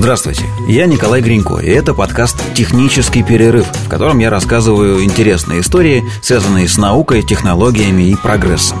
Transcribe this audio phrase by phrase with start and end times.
[0.00, 6.02] Здравствуйте, я Николай Гринько, и это подкаст «Технический перерыв», в котором я рассказываю интересные истории,
[6.22, 8.78] связанные с наукой, технологиями и прогрессом.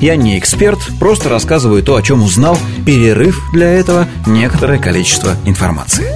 [0.00, 2.56] Я не эксперт, просто рассказываю то, о чем узнал,
[2.86, 6.06] перерыв для этого некоторое количество информации.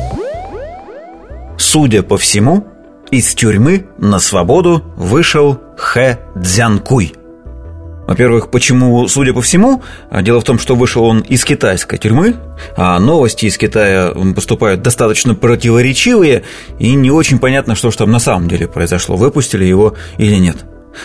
[1.59, 2.67] Судя по всему,
[3.11, 7.13] из тюрьмы на свободу вышел Хэ Цзянкуй–
[8.07, 12.37] во-первых, почему, судя по всему, а, дело в том, что вышел он из китайской тюрьмы,
[12.77, 16.45] а новости из Китая поступают достаточно противоречивые,
[16.79, 20.59] и не очень понятно, что же там на самом деле произошло, выпустили его или нет.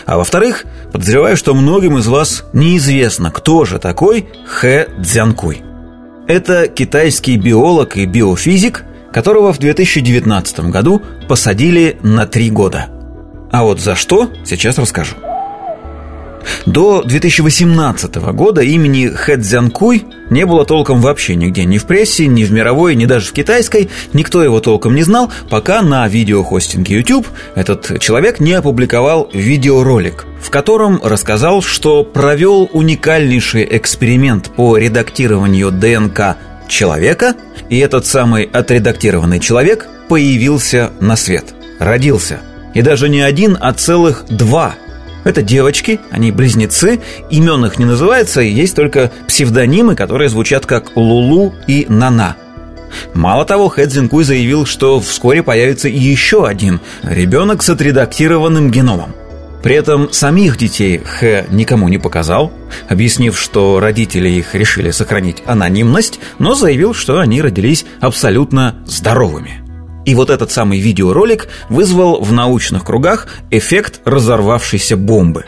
[0.06, 5.62] А во-вторых, подозреваю, что многим из вас неизвестно, кто же такой Хэ Цзянкуй.
[6.28, 12.86] Это китайский биолог и биофизик, которого в 2019 году посадили на три года.
[13.50, 15.16] А вот за что, сейчас расскажу.
[16.66, 22.44] До 2018 года имени Хэ Цзянкуй не было толком вообще нигде, ни в прессе, ни
[22.44, 23.90] в мировой, ни даже в китайской.
[24.12, 30.50] Никто его толком не знал, пока на видеохостинге YouTube этот человек не опубликовал видеоролик, в
[30.50, 36.36] котором рассказал, что провел уникальнейший эксперимент по редактированию ДНК
[36.68, 37.34] человека,
[37.68, 41.46] и этот самый отредактированный человек появился на свет,
[41.78, 42.40] родился.
[42.74, 44.74] И даже не один, а целых два–
[45.24, 50.96] это девочки, они близнецы, имен их не называется, и есть только псевдонимы, которые звучат как
[50.96, 52.36] Лулу и Нана.
[53.14, 59.14] Мало того, Хэ Цзинкуй заявил, что вскоре появится еще один ребенок с отредактированным геномом.
[59.62, 62.52] При этом самих детей Хэ никому не показал,
[62.88, 69.61] объяснив, что родители их решили сохранить анонимность, но заявил, что они родились абсолютно здоровыми.
[70.04, 75.44] И вот этот самый видеоролик вызвал в научных кругах эффект разорвавшейся бомбы.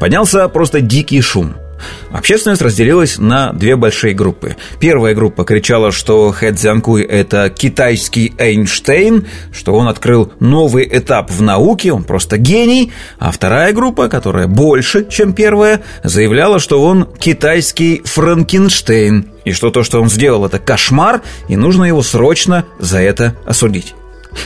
[0.00, 1.54] Поднялся просто дикий шум–
[2.10, 4.56] Общественность разделилась на две большие группы.
[4.80, 11.42] Первая группа кричала, что Хэ Цзянкуй– это китайский Эйнштейн, что он открыл новый этап в
[11.42, 12.92] науке, он просто гений.
[13.18, 19.82] А вторая группа, которая больше, чем первая, заявляла, что он китайский Франкенштейн, и что то,
[19.82, 23.94] что он сделал, это кошмар, и нужно его срочно за это осудить.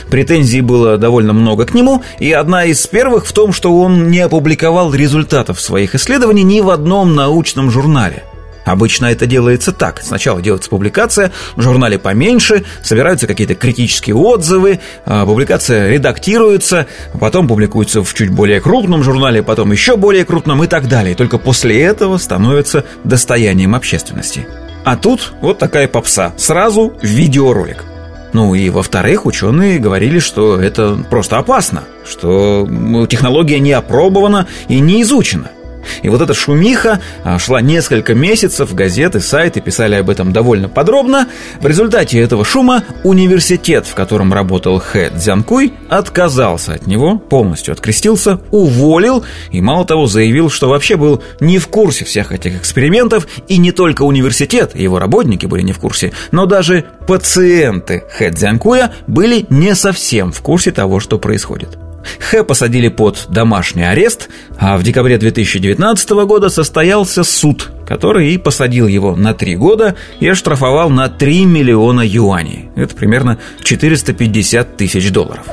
[0.09, 4.19] Претензий было довольно много к нему, и одна из первых в том, что он не
[4.19, 8.23] опубликовал результатов своих исследований ни в одном научном журнале.
[8.65, 10.01] Обычно это делается так.
[10.01, 16.87] Сначала делается публикация, в журнале поменьше, собираются какие-то критические отзывы, а, публикация редактируется,
[17.19, 21.15] потом публикуется в чуть более крупном журнале, потом еще более крупном и так далее.
[21.15, 24.47] Только после этого становится достоянием общественности.
[24.85, 26.33] А тут вот такая попса.
[26.37, 27.83] Сразу видеоролик.
[28.33, 34.79] Ну и во-вторых, ученые говорили, что это просто опасно, что ну, технология не опробована и
[34.79, 35.51] не изучена–
[36.01, 41.27] и вот эта шумиха а, шла несколько месяцев, газеты, сайты писали об этом довольно подробно.
[41.59, 48.39] В результате этого шума университет, в котором работал Хэ Цзянкуй, отказался от него, полностью открестился,
[48.51, 53.57] уволил и, мало того, заявил, что вообще был не в курсе всех этих экспериментов, и
[53.57, 59.45] не только университет, его работники были не в курсе, но даже пациенты Хэ Цзянкуя были
[59.49, 61.82] не совсем в курсе того, что происходит.
[62.19, 68.87] Хэ посадили под домашний арест, а в декабре 2019 года состоялся суд, который и посадил
[68.87, 72.69] его на три года и оштрафовал на 3 миллиона юаней.
[72.75, 75.45] Это примерно 450 тысяч долларов.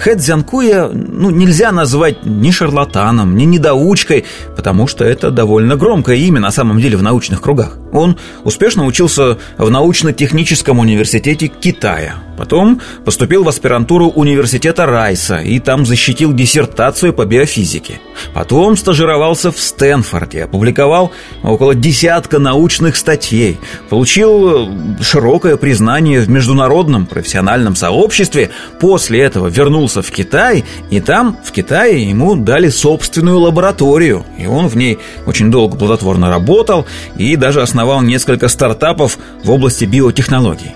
[0.00, 4.24] Хэ Цзянкуя ну, нельзя назвать ни шарлатаном, ни недоучкой,
[4.56, 7.76] потому что это довольно громкое имя на самом деле в научных кругах.
[7.92, 15.84] Он успешно учился в научно-техническом университете Китая, Потом поступил в аспирантуру университета Райса и там
[15.84, 18.00] защитил диссертацию по биофизике.
[18.32, 21.12] Потом стажировался в Стэнфорде, опубликовал
[21.42, 23.58] около десятка научных статей,
[23.90, 28.48] получил э, широкое признание в международном профессиональном сообществе.
[28.80, 34.24] После этого вернулся в Китай, и там, в Китае, ему дали собственную лабораторию.
[34.38, 36.86] И он в ней очень долго плодотворно работал
[37.16, 40.72] и даже основал несколько стартапов в области биотехнологий.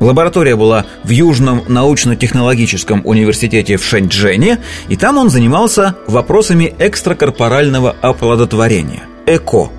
[0.00, 9.04] Лаборатория была в Южном научно-технологическом университете в Шэньчжэне, и там он занимался вопросами экстракорпорального оплодотворения–
[9.26, 9.70] ЭКО.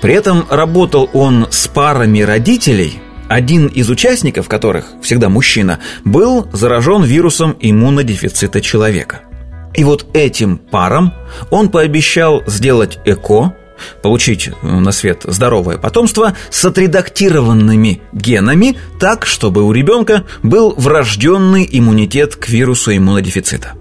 [0.00, 7.04] При этом работал он с парами родителей, один из участников которых, всегда мужчина, был заражен
[7.04, 9.20] вирусом иммунодефицита человека.
[9.72, 11.14] И вот этим парам
[11.48, 13.54] он пообещал сделать ЭКО,
[14.02, 21.68] получить э, на свет здоровое потомство с отредактированными генами так, чтобы у ребенка был врожденный
[21.70, 23.74] иммунитет к вирусу иммунодефицита.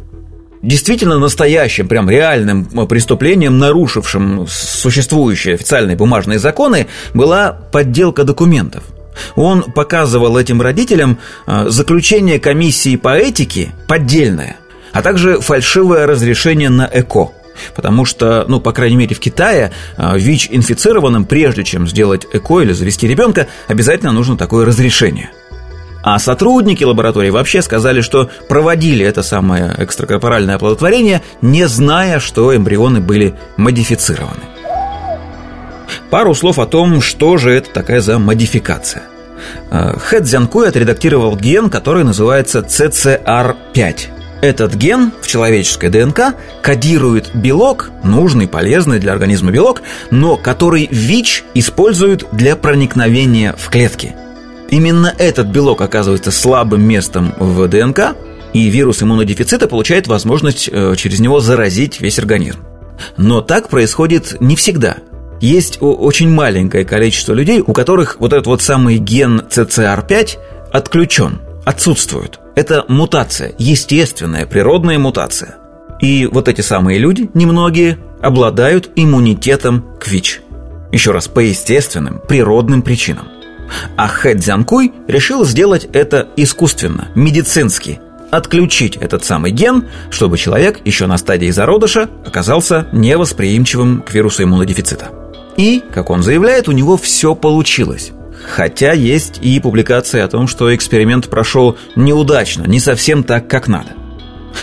[0.62, 6.86] Действительно настоящим, прям реальным э, преступлением, нарушившим существующие официальные бумажные законы,
[7.16, 8.84] была подделка документов–
[9.36, 14.58] Он показывал этим родителям э, заключение комиссии по этике поддельное,
[14.92, 17.32] а также фальшивое разрешение на ЭКО.
[17.76, 22.74] Потому что, ну, по крайней мере, в Китае э, ВИЧ-инфицированным, прежде чем сделать ЭКО или
[22.74, 25.30] завести ребенка, обязательно нужно такое разрешение.
[26.02, 33.02] А сотрудники лаборатории вообще сказали, что проводили это самое экстракорпоральное оплодотворение, не зная, что эмбрионы
[33.02, 34.59] были модифицированы.
[36.10, 39.04] Пару слов о том, что же это такая за модификация.
[39.70, 43.98] Э, Хэ Цзянкуй отредактировал ген, который называется CCR5.
[44.42, 51.44] Этот ген в человеческой ДНК кодирует белок, нужный, полезный для организма белок, но который ВИЧ
[51.54, 54.16] использует для проникновения в клетки.
[54.70, 58.16] Именно этот белок оказывается слабым местом в ДНК,
[58.54, 62.60] и вирус иммунодефицита получает возможность э, через него заразить весь организм.
[63.18, 64.98] Но так происходит не всегда–
[65.42, 70.38] есть очень маленькое количество людей, у которых вот этот вот самый ген CCR5
[70.72, 72.40] отключен, отсутствует.
[72.56, 75.56] Это мутация, естественная, природная мутация.
[76.02, 80.42] И вот эти самые люди, немногие, обладают иммунитетом к ВИЧ.
[80.92, 83.28] Еще раз, по естественным, природным причинам.
[83.96, 88.00] А Хэ Цзянкуй решил сделать это искусственно, медицински,
[88.32, 95.19] отключить этот самый ген, чтобы человек еще на стадии зародыша оказался невосприимчивым к вирусу иммунодефицита.
[95.60, 98.14] И, как он заявляет, у него все получилось.
[98.56, 103.90] Хотя есть и публикации о том, что эксперимент прошел неудачно, не совсем так, как надо.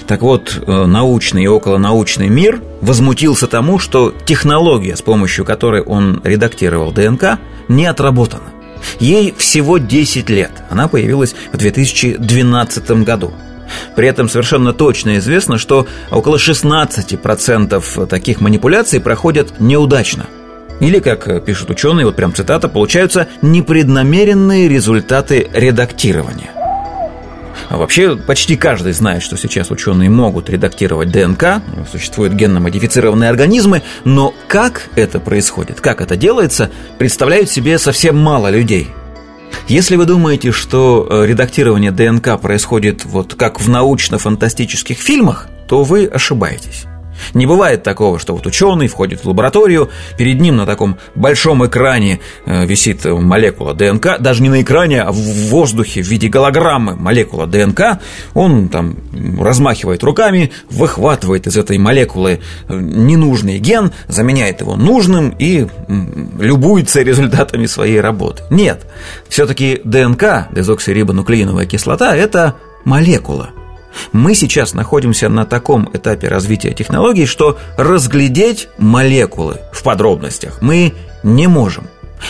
[0.07, 6.23] Так вот, э, научный и околонаучный мир возмутился тому, что технология, с помощью которой он
[6.25, 8.49] редактировал ДНК, не отработана.
[8.99, 10.53] Ей всего 10 лет.
[10.71, 13.35] Она появилась в 2012 году.
[13.97, 20.25] При этом совершенно точно известно, что около 16% таких манипуляций проходят неудачно–
[20.81, 26.51] или, как пишут ученые, вот прям цитата, получаются непреднамеренные результаты редактирования.
[27.69, 34.35] А вообще, почти каждый знает, что сейчас ученые могут редактировать ДНК, существуют генно-модифицированные организмы, но
[34.47, 38.89] как это происходит, как это делается, представляют себе совсем мало людей.
[39.69, 46.07] Если вы думаете, что э, редактирование ДНК происходит вот как в научно-фантастических фильмах, то вы
[46.07, 46.85] ошибаетесь.
[47.35, 52.21] Не бывает такого, что вот ученый входит в лабораторию, перед ним на таком большом экране
[52.45, 57.47] э, висит молекула ДНК, даже не на экране, а в воздухе в виде голограммы молекула
[57.47, 58.01] ДНК,
[58.35, 58.97] он там
[59.39, 65.67] размахивает руками, выхватывает из этой молекулы э, ненужный ген, заменяет его нужным и
[66.39, 68.43] любуется результатами своей работы.
[68.51, 68.87] Нет,
[69.29, 73.51] все-таки ДНК, дезоксирибонуклеиновая кислота, это молекула–
[74.13, 81.47] мы сейчас находимся на таком этапе развития технологий, что разглядеть молекулы в подробностях мы не
[81.47, 81.89] можем.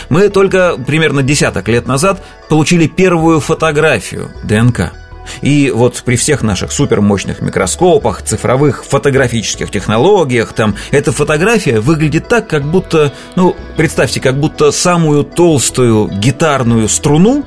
[0.09, 4.93] Мы только примерно десяток лет назад получили первую фотографию ДНК.
[5.43, 12.49] И вот при всех наших супермощных микроскопах, цифровых фотографических технологиях, там эта фотография выглядит так,
[12.49, 17.45] как будто, ну, представьте, как будто самую толстую гитарную струну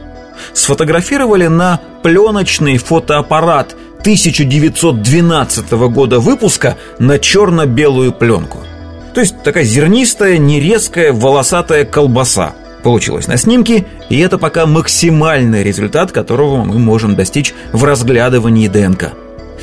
[0.54, 8.60] сфотографировали на пленочный фотоаппарат 1912 года выпуска на черно-белую пленку.
[9.14, 12.54] То есть такая зернистая, нерезкая, волосатая колбаса
[12.84, 19.14] получилась на снимке, и это пока максимальный результат, которого мы можем достичь в разглядывании ДНК.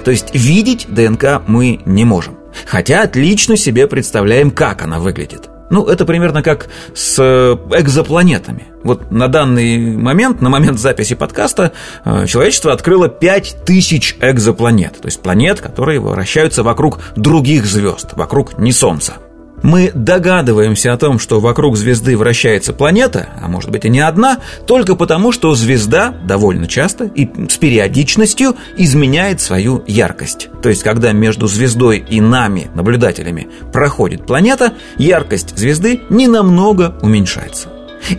[0.04, 2.38] То есть видеть ДНК мы не можем.
[2.66, 8.68] Хотя отлично себе представляем, как она выглядит– ну, это примерно как с э, экзопланетами.
[8.82, 11.72] Вот на данный момент, на момент записи подкаста,
[12.04, 18.72] э, человечество открыло 5000 экзопланет, то есть планет, которые вращаются вокруг других звезд, вокруг не
[18.72, 19.14] Солнца.
[19.62, 24.38] Мы догадываемся о том, что вокруг звезды вращается планета, а может быть и не одна,
[24.66, 30.48] только потому, что звезда довольно часто и с периодичностью изменяет свою яркость.
[30.62, 37.70] То есть, когда между звездой и нами, наблюдателями, проходит планета, яркость звезды ненамного уменьшается.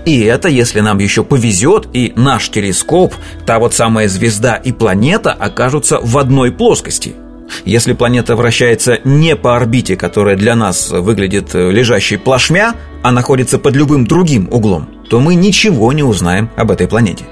[0.05, 3.13] И это если нам еще повезет, и наш телескоп,
[3.45, 7.15] та вот самая звезда и планета окажутся в одной плоскости–
[7.65, 13.59] если планета вращается не по орбите, которая для нас выглядит э, лежащей плашмя, а находится
[13.59, 17.25] под любым другим углом, то мы ничего не узнаем об этой планете.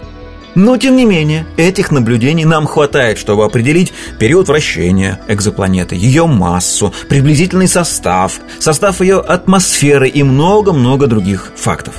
[0.55, 6.93] Но, тем не менее, этих наблюдений нам хватает, чтобы определить период вращения экзопланеты, ее массу,
[7.09, 11.95] приблизительный состав, состав ее атмосферы и много-много других фактов.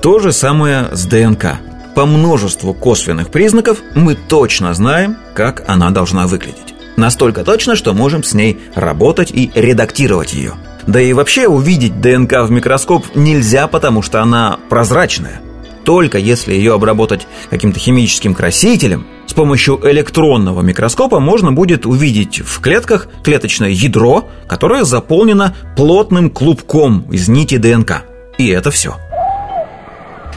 [0.00, 1.58] То же самое с ДНК.
[1.94, 6.67] По множеству косвенных признаков мы точно знаем, как она должна выглядеть.
[6.98, 10.54] Настолько точно, что можем с ней работать и редактировать ее.
[10.88, 15.40] Да и вообще увидеть ДНК в микроскоп нельзя, потому что она прозрачная.
[15.84, 22.60] только если ее обработать каким-то химическим красителем, с помощью электронного микроскопа можно будет увидеть в
[22.60, 28.02] клетках клеточное ядро, которое заполнено плотным клубком из нити ДНК.
[28.38, 28.96] И это все.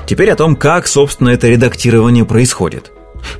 [0.06, 2.92] Теперь о том, как, собственно, это редактирование происходит.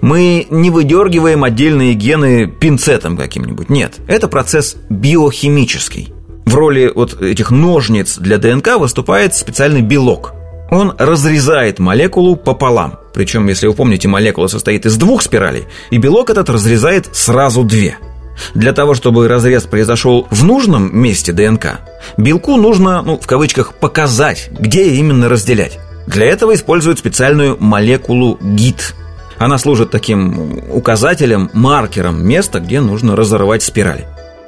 [0.02, 3.70] Мы не выдергиваем отдельные гены пинцетом каким-нибудь.
[3.70, 6.14] Нет, это процесс биохимический.
[6.46, 10.34] В роли вот этих ножниц для ДНК выступает специальный белок.
[10.70, 13.00] Он разрезает молекулу пополам.
[13.14, 17.98] Причем, если вы помните, молекула состоит из двух спиралей, и белок этот разрезает сразу две.
[18.56, 21.82] Для того, чтобы разрез произошел в нужном месте ДНК,
[22.18, 25.80] белку нужно, ну, в кавычках, показать, где именно разделять.
[26.08, 28.96] Для этого используют специальную молекулу ГИТ.
[29.42, 34.06] Она служит таким указателем, маркером места, где нужно разорвать спирали.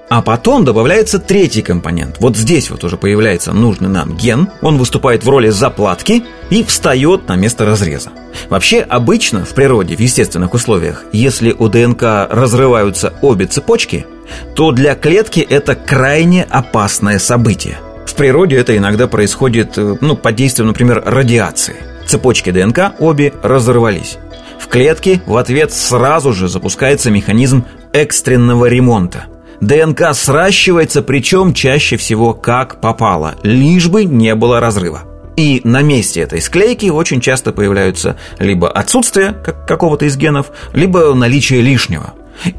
[0.08, 2.18] А потом добавляется третий компонент.
[2.20, 4.50] Вот здесь вот уже появляется нужный нам ген.
[4.62, 8.12] Он выступает в роли заплатки и встает на место разреза.
[8.50, 14.06] Вообще, обычно в природе, в естественных условиях, если у ДНК разрываются обе цепочки,
[14.54, 17.80] то для клетки это крайне опасное событие.
[18.06, 21.78] В природе это иногда происходит э, ну, под действием, например, радиации.
[22.06, 24.20] Цепочки ДНК обе разорвались.
[24.64, 29.26] В клетке в ответ сразу же запускается механизм экстренного ремонта–
[29.62, 35.04] ДНК сращивается, причем чаще всего как попало, лишь бы не было разрыва.
[35.36, 39.34] И на месте этой склейки очень часто появляются либо отсутствие
[39.68, 42.14] какого-то из генов, либо наличие лишнего.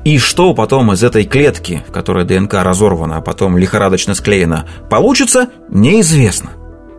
[0.04, 5.49] И что потом из этой клетки, в которой ДНК разорвана, а потом лихорадочно склеена, получится,
[5.68, 6.50] неизвестно.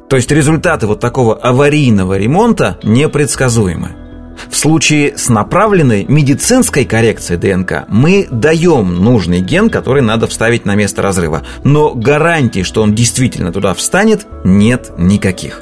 [0.10, 4.05] То есть результаты вот такого аварийного ремонта непредсказуемы.
[4.50, 10.76] В случае с направленной медицинской коррекцией ДНК мы даем нужный ген, который надо вставить на
[10.76, 15.62] место разрыва, но гарантий, что он действительно туда встанет, нет никаких.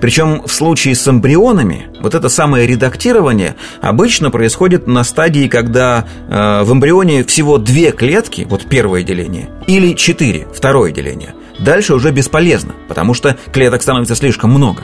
[0.00, 6.62] Причем в случае с эмбрионами вот это самое редактирование обычно происходит на стадии, когда э,
[6.62, 11.34] в эмбрионе всего две клетки, вот первое деление, или четыре, второе деление.
[11.58, 14.82] Дальше уже бесполезно, потому что клеток становится слишком много.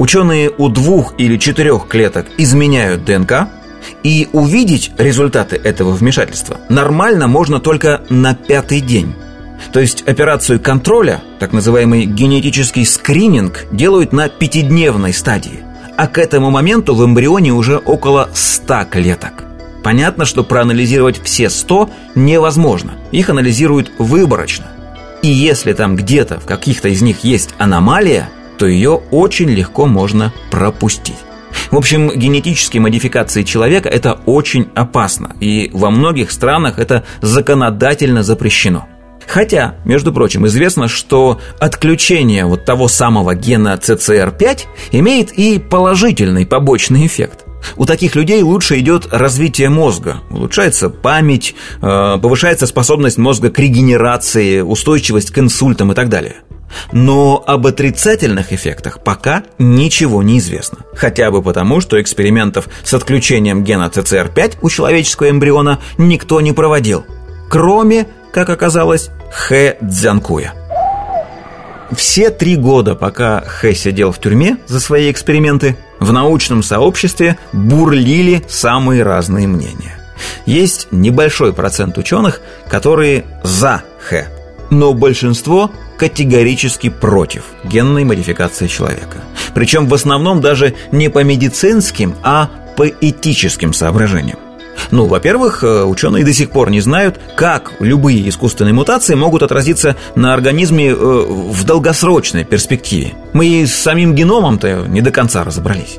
[0.00, 3.48] Ученые у двух или четырех клеток изменяют ДНК,
[4.02, 9.14] и увидеть результаты этого вмешательства нормально можно только на пятый день.
[9.74, 15.60] То есть операцию контроля, так называемый генетический скрининг, делают на пятидневной стадии.
[15.98, 19.44] А к этому моменту в эмбрионе уже около 100 клеток.
[19.84, 22.92] Понятно, что проанализировать все 100 невозможно.
[23.12, 24.64] Их анализируют выборочно.
[25.20, 30.34] И если там где-то в каких-то из них есть аномалия, то ее очень легко можно
[30.50, 31.16] пропустить.
[31.70, 38.86] В общем, генетические модификации человека– это очень опасно, и во многих странах это законодательно запрещено.
[39.26, 44.60] Хотя, между прочим, известно, что отключение вот того самого гена CCR5
[44.92, 47.46] имеет и положительный побочный эффект.
[47.76, 54.60] У таких людей лучше идет развитие мозга, улучшается память, э, повышается способность мозга к регенерации,
[54.60, 56.36] устойчивость к инсультам и так далее–
[56.92, 60.78] но об отрицательных эффектах пока ничего не известно.
[60.94, 67.04] Хотя бы потому, что экспериментов с отключением гена CCR5 у человеческого эмбриона никто не проводил.
[67.48, 70.54] Кроме, как оказалось, Хэ Цзянкуя.
[71.92, 78.42] Все три года, пока Хэ сидел в тюрьме за свои эксперименты, в научном сообществе бурлили
[78.48, 79.98] самые разные мнения.
[80.46, 84.28] Есть небольшой процент ученых, которые за Хэ,
[84.70, 85.70] но большинство
[86.00, 89.18] категорически против генной модификации человека.
[89.54, 94.38] Причем в основном даже не по медицинским, а по этическим соображениям.
[94.90, 99.94] Ну, во-первых, э, ученые до сих пор не знают, как любые искусственные мутации могут отразиться
[100.14, 103.12] на организме э, в долгосрочной перспективе.
[103.34, 105.98] Мы с самим геномом-то не до конца разобрались.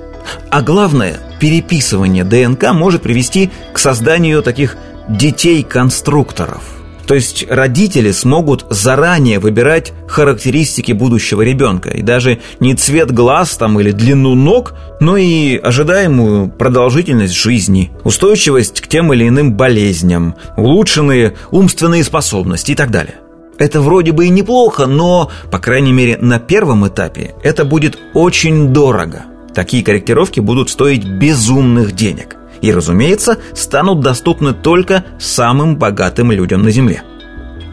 [0.49, 4.77] А главное, переписывание ДНК может привести к созданию таких
[5.07, 6.63] детей-конструкторов–
[7.05, 11.89] то есть родители смогут заранее выбирать характеристики будущего ребенка.
[11.89, 18.81] И даже не цвет глаз там или длину ног, но и ожидаемую продолжительность жизни, устойчивость
[18.81, 23.15] к тем или иным болезням, улучшенные умственные способности и так далее.
[23.57, 28.69] Это вроде бы и неплохо, но, по крайней мере, на первом этапе это будет очень
[28.69, 29.25] дорого.
[29.53, 36.71] Такие корректировки будут стоить безумных денег и, разумеется, станут доступны только самым богатым людям на
[36.71, 37.03] Земле.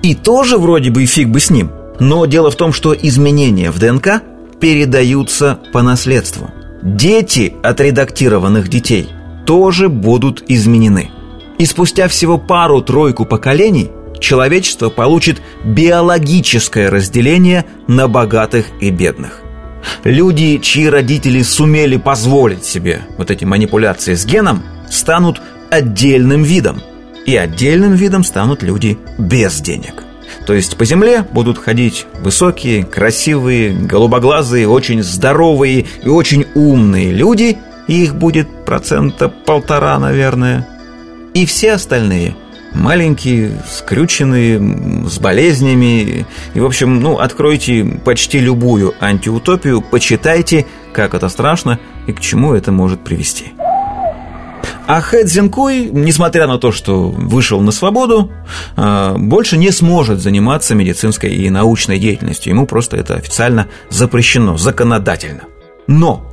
[0.03, 3.79] И тоже вроде бы фиг бы с ним, но дело в том, что изменения в
[3.79, 4.23] ДНК
[4.61, 6.51] передаются по наследству.
[6.83, 9.09] Дети отредактированных детей
[9.47, 11.11] тоже будут изменены.
[11.59, 13.91] И спустя всего пару-тройку поколений
[14.21, 19.43] человечество получит биологическое разделение на богатых и бедных.
[20.05, 25.41] Люди, чьи родители сумели позволить себе вот эти манипуляции с геном, станут
[25.71, 26.81] отдельным видом.
[27.27, 30.05] И отдельным видом станут люди без денег.
[30.47, 37.59] То есть по земле будут ходить высокие, красивые, голубоглазые, очень здоровые и очень умные люди,
[37.87, 40.67] и их будет процента полтора, наверное.
[41.35, 42.35] И все остальные–
[42.73, 46.27] маленькие, скрюченные, с болезнями.
[46.55, 52.55] И, в общем, ну, откройте почти любую антиутопию, почитайте, как это страшно и к чему
[52.55, 53.53] это может привести.
[54.89, 58.33] А Хэ Цзинкуй, несмотря на то, что вышел на свободу,
[58.75, 62.55] а, больше не сможет заниматься медицинской и научной деятельностью.
[62.55, 65.43] Ему просто это официально запрещено, законодательно.
[65.87, 66.25] Но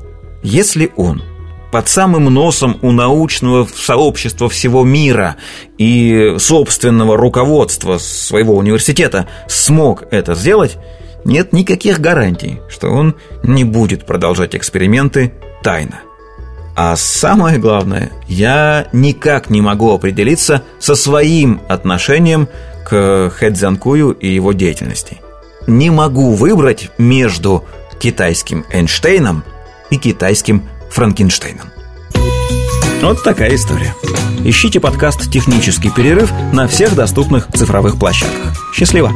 [0.42, 1.22] если он
[1.70, 5.36] под самым носом у научного сообщества всего мира
[5.78, 10.78] и собственного руководства своего университета смог это сделать,
[11.26, 16.00] нет никаких гарантий, что он не будет продолжать эксперименты тайно.
[16.76, 22.50] А самое главное, я никак не могу определиться со своим отношением
[22.86, 25.18] к Хэдзянкую и его деятельности.
[25.68, 27.64] Не могу выбрать между
[28.00, 29.44] китайским Эйнштейном
[29.90, 31.68] и китайским Франкенштейном.
[33.02, 33.94] Вот такая история.
[34.44, 38.54] Ищите подкаст «Технический перерыв» на всех доступных цифровых площадках.
[38.74, 39.12] Счастливо!